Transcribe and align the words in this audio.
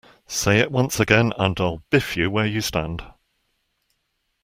Say 0.25 0.57
it 0.57 0.71
once 0.71 0.99
again, 0.99 1.31
and 1.37 1.59
I'll 1.59 1.83
biff 1.91 2.17
you 2.17 2.31
where 2.31 2.47
you 2.47 2.61
stand. 2.61 3.03